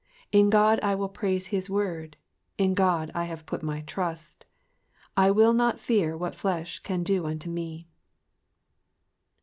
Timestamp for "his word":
1.53-2.17